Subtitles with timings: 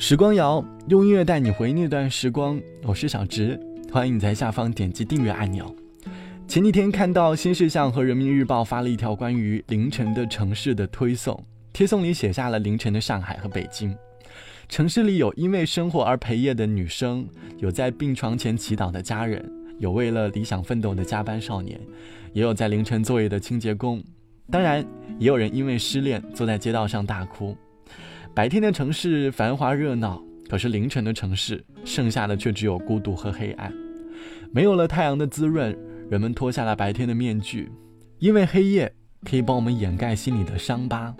[0.00, 3.58] 时光谣用音乐带你回忆那段时光，我是小植，
[3.90, 5.74] 欢迎你在下方点击订阅按钮。
[6.46, 11.36] 前几天看到新事项和人民日报发了一条关于凌晨的城市的推送，
[11.72, 13.92] 推送里写下了凌晨的上海和北京，
[14.68, 17.26] 城市里有因为生活而陪夜的女生，
[17.56, 21.76] 有在病床前祈祷的家人，有为了理想奋斗的加班少年，
[22.32, 24.00] 也有在凌晨作业的清洁工，
[24.48, 24.78] 当然，
[25.18, 27.56] 也有人因为失恋坐在街道上大哭。
[28.38, 33.74] 白天的城市繁华热闹，可是凌晨的城市剩下的却只有孤独和黑暗。
[34.52, 35.76] 没有了太阳的滋润，
[36.08, 37.68] 人们脱下了白天的面具，
[38.20, 38.94] 因为黑夜
[39.28, 41.12] 可以帮我们掩盖心里的伤疤。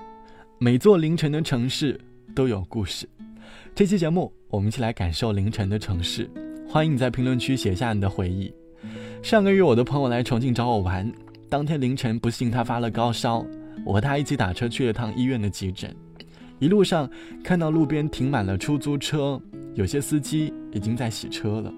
[0.60, 1.98] 每座凌晨的城市
[2.36, 3.08] 都有故事。
[3.74, 6.30] 这期节目，我们一起来感受凌晨的城市。
[6.70, 8.54] 欢迎你在评论区写下你的回忆。
[9.24, 11.12] 上个月我的朋友来重庆找我玩，
[11.50, 13.44] 当天凌晨不幸他发了高烧，
[13.84, 15.92] 我和他一起打车去了趟医院的急诊。
[16.58, 17.08] 一路上
[17.42, 19.40] 看到路边停满了出租车，
[19.74, 21.72] 有些司机已经在洗车了。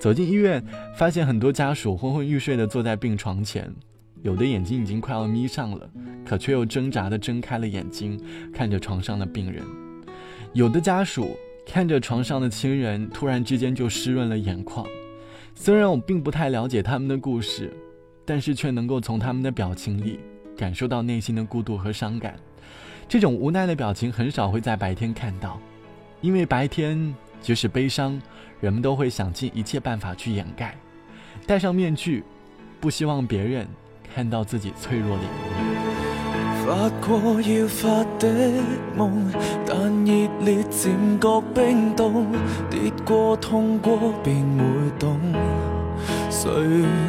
[0.00, 0.62] 走进医院，
[0.96, 3.72] 发现很多家属昏昏欲睡地坐在病床前，
[4.22, 5.88] 有的眼睛已经快要眯上了，
[6.24, 8.20] 可却又挣扎地睁开了眼睛，
[8.52, 9.62] 看着床上的病人。
[10.52, 14.84] 有的家属看着床上的亲人，突然之间就湿润了眼眶。
[15.54, 17.72] 虽然我并不太了解他们的故事，
[18.24, 20.18] 但是却能够从他们的表情里
[20.56, 22.36] 感受到内心的孤独和伤感。
[23.08, 25.58] 这种无奈的表情很少会在白天看到，
[26.20, 28.20] 因为白天即使悲伤，
[28.60, 30.76] 人们都会想尽一切办法去掩盖，
[31.46, 32.24] 戴上面具，
[32.80, 33.66] 不希望别人
[34.14, 35.22] 看到自己脆弱的。
[36.66, 38.50] 发过要发的
[38.96, 39.30] 梦，
[39.64, 42.26] 但热烈渐觉冰冻，
[42.68, 45.16] 跌过痛过便会懂，
[46.28, 46.50] 谁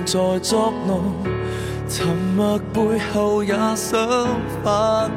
[0.05, 1.01] 在作弄？
[1.89, 4.05] 沉默背后也想
[4.63, 5.09] 发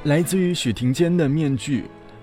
[0.05, 1.81] 来自于许廷坚的《面具》，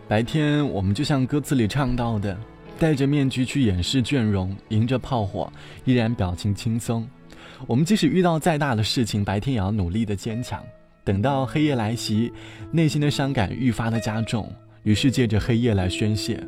[0.09, 2.37] 白天我们就像歌词里唱到的，
[2.79, 5.51] 戴着面具去掩饰倦容，迎着炮火
[5.85, 7.09] 依然表情轻松。
[7.67, 10.63] 我们即使遇到再大的事情，白天也要努力的坚强。
[11.05, 12.31] 等到黑夜来袭，
[12.73, 14.53] 内心的伤感愈发的加重，
[14.83, 16.45] 于是借着黑夜来宣泄。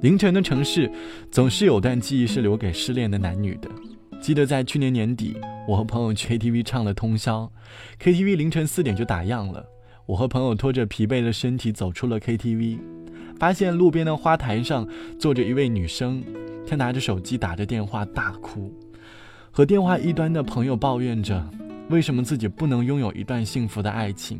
[0.00, 0.90] 凌晨的城市，
[1.30, 3.70] 总是有段记忆是留给失恋的男女的。
[4.24, 5.36] 记得在去年年底，
[5.68, 7.52] 我和朋友去 KTV 唱了通宵。
[8.02, 9.62] KTV 凌晨四点就打烊了，
[10.06, 12.78] 我和朋友拖着疲惫的身体走出了 KTV，
[13.38, 14.88] 发现路边的花台上
[15.20, 16.24] 坐着一位女生，
[16.66, 18.72] 她拿着手机打着电话大哭，
[19.50, 21.46] 和电话一端的朋友抱怨着：
[21.90, 24.38] 为什么自己不能拥有一段幸福的爱情？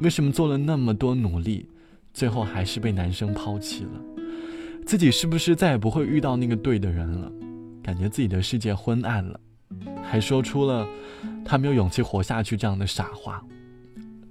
[0.00, 1.68] 为什么做了那么多努力，
[2.14, 4.00] 最后还是被男生抛弃了？
[4.86, 7.30] 自己是不是再也不会遇到那个对的人了？
[7.86, 9.38] 感觉自己的世界昏暗了，
[10.02, 10.84] 还说出了
[11.44, 13.40] 他没有勇气活下去这样的傻话。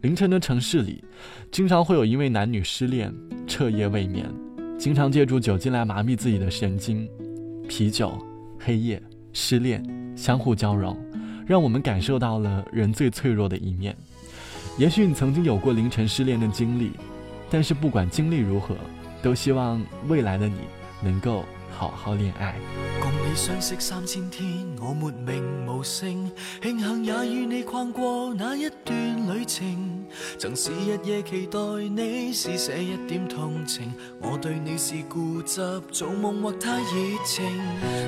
[0.01, 1.01] 凌晨的城市里，
[1.53, 3.11] 经常会有一位男女失恋，
[3.47, 4.29] 彻夜未眠，
[4.77, 7.09] 经常借助酒精来麻痹自己的神经。
[7.67, 8.21] 啤酒、
[8.59, 9.01] 黑夜、
[9.33, 9.81] 失恋
[10.17, 10.95] 相互交融，
[11.47, 13.95] 让我们感受到了人最脆弱的一面。
[14.77, 16.91] 也许你曾经有过凌晨失恋的经历，
[17.49, 18.75] 但是不管经历如何，
[19.23, 20.55] 都希望未来的你
[21.01, 22.59] 能够好好恋爱。
[23.27, 24.47] 你相识三千天，
[24.79, 26.31] 我没名无姓，
[26.61, 28.95] 庆幸也与你逛过那一段
[29.35, 30.05] 旅程。
[30.37, 31.57] 曾是日夜期待
[31.89, 33.91] 你施舍一点同情，
[34.21, 35.59] 我对你是固执，
[35.91, 37.45] 做梦或太热情。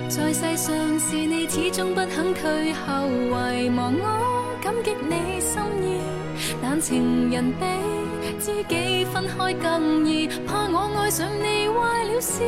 [0.08, 6.58] 在世上是你始终不肯退后，遗忘我感激你心意。
[6.62, 7.66] 但情人比
[8.40, 12.44] 知己分开更易，怕我爱上你坏了事，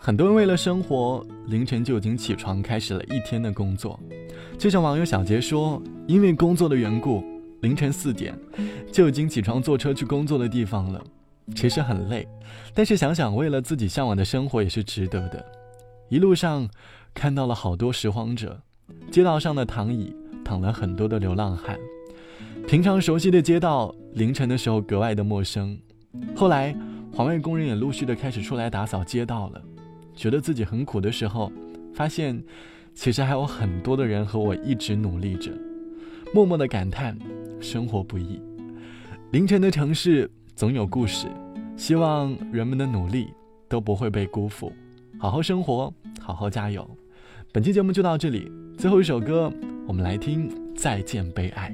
[0.00, 3.98] 很多人为了生活，凌晨就已经起床开始了一天的工作。
[4.58, 7.22] 就像网友小杰说：“因为工作的缘故。”
[7.64, 8.38] 凌晨四点
[8.92, 11.02] 就已经起床坐车去工作的地方了，
[11.56, 12.28] 其实很累，
[12.74, 15.42] 但是想想为了自己向往的生活也是值得的。
[16.10, 16.68] 一路上
[17.14, 18.60] 看到了好多拾荒者，
[19.10, 21.80] 街道上的躺椅躺了很多的流浪汉，
[22.68, 25.76] 平常熟悉的街道凌晨的时候格外的陌生。
[26.36, 26.76] 后来
[27.14, 29.62] 环卫工人也陆续的开始出来打扫街道了，
[30.14, 31.50] 觉得自己很苦的时候，
[31.94, 32.44] 发现
[32.94, 35.50] 其实还有很多的人和我一直努力着。
[36.34, 37.16] 默默的感叹，
[37.60, 38.40] 生活不易。
[39.30, 41.28] 凌晨的城市总有故事，
[41.76, 43.28] 希望人们的努力
[43.68, 44.72] 都不会被辜负。
[45.16, 46.84] 好好生活，好好加油。
[47.52, 49.48] 本期节目就到这里，最后一首歌，
[49.86, 51.70] 我们来听《再见悲哀》，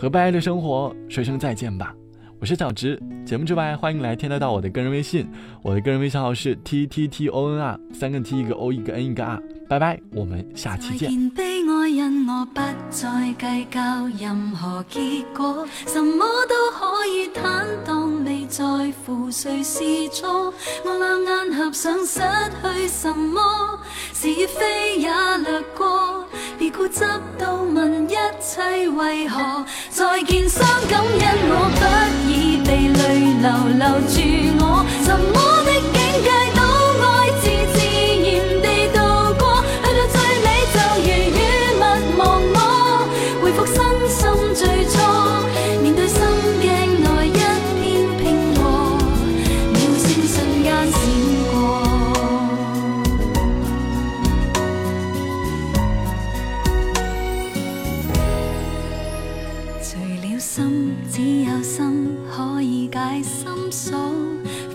[0.00, 1.94] 和悲哀的生活说声再见吧。
[2.40, 5.26] 我是小直，节目之外，欢迎来添加到我的个人微信，
[5.60, 9.38] 我的个人微信号是 t t t o n r，三个 t 一个 o 一个 n 一个 r。
[9.68, 11.08] 拜拜，我们下期见。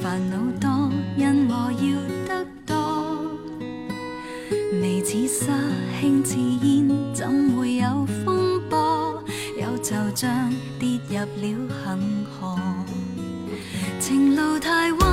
[0.02, 3.22] 烦恼多，因我要得多。
[4.82, 5.54] 眉似沙，
[6.02, 7.28] 轻似烟，怎
[7.58, 9.22] 会有风波？
[9.60, 10.30] 有惆怅，
[10.80, 12.56] 跌入了恨河。
[14.00, 15.13] 情路太弯。